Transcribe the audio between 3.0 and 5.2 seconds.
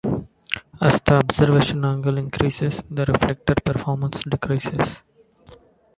reflector performance decreases.